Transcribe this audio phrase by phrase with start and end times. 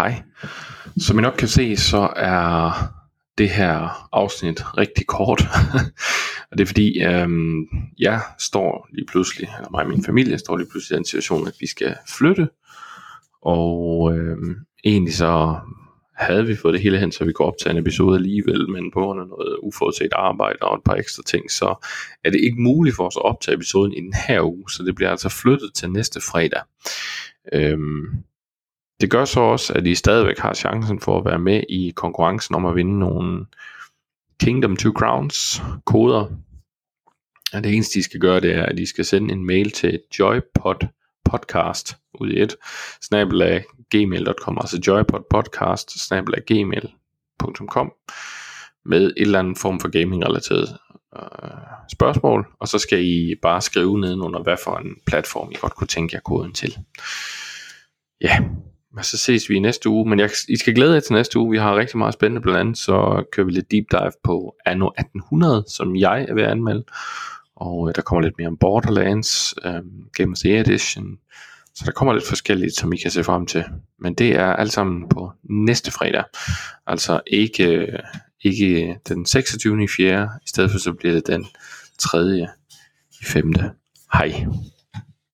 [0.00, 0.22] Hej.
[0.98, 2.72] Som I nok kan se, så er
[3.38, 5.40] det her afsnit rigtig kort.
[6.50, 7.64] og det er fordi, øhm,
[7.98, 11.46] jeg står lige pludselig, eller mig og min familie står lige pludselig i den situation,
[11.46, 12.48] at vi skal flytte.
[13.42, 15.56] Og øhm, egentlig så
[16.16, 19.00] havde vi fået det hele hen, så vi kunne optage en episode alligevel, men på
[19.00, 21.86] grund af noget uforudset arbejde og et par ekstra ting, så
[22.24, 24.94] er det ikke muligt for os at optage episoden i den her uge, så det
[24.94, 26.62] bliver altså flyttet til næste fredag.
[27.52, 28.24] Øhm,
[29.00, 32.54] det gør så også, at I stadigvæk har chancen for at være med i konkurrencen
[32.54, 33.46] om at vinde nogle
[34.40, 36.26] Kingdom 2 Crowns koder.
[37.52, 40.00] Og det eneste, I skal gøre, det er, at I skal sende en mail til
[40.18, 40.86] joypod
[41.24, 42.56] podcast ud i et,
[43.90, 45.90] gmail.com, altså joypodpodcast,
[46.46, 47.92] gmail.com,
[48.84, 50.78] med et eller andet form for gaming-relateret
[51.16, 51.50] øh,
[51.92, 55.88] spørgsmål, og så skal I bare skrive nedenunder, hvad for en platform I godt kunne
[55.88, 56.78] tænke jer koden til.
[58.20, 58.38] Ja,
[59.00, 61.38] og så ses vi i næste uge, men jeg, I skal glæde jer til næste
[61.38, 64.54] uge, vi har rigtig meget spændende, blandt andet så kører vi lidt deep dive på
[64.66, 66.84] Anno 1800, som jeg er ved at anmelde,
[67.56, 69.80] og øh, der kommer lidt mere om Borderlands, øh,
[70.14, 71.18] Game of the Edition,
[71.74, 73.64] så der kommer lidt forskelligt, som I kan se frem til.
[73.98, 76.24] Men det er alt sammen på næste fredag.
[76.86, 77.98] Altså ikke, øh,
[78.42, 79.84] ikke den 26.
[79.84, 80.30] i 4.
[80.44, 81.46] I stedet for så bliver det den
[81.98, 82.18] 3.
[83.20, 83.52] i 5.
[84.12, 84.46] Hej.